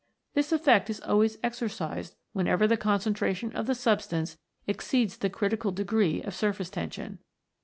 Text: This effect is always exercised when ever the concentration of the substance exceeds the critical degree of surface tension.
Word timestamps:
This 0.33 0.51
effect 0.51 0.89
is 0.89 0.99
always 1.01 1.37
exercised 1.43 2.15
when 2.33 2.47
ever 2.47 2.65
the 2.65 2.75
concentration 2.75 3.55
of 3.55 3.67
the 3.67 3.75
substance 3.75 4.39
exceeds 4.65 5.15
the 5.17 5.29
critical 5.29 5.69
degree 5.71 6.23
of 6.23 6.33
surface 6.33 6.71
tension. 6.71 7.19